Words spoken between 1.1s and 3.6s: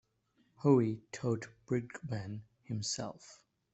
taught Bridgman himself.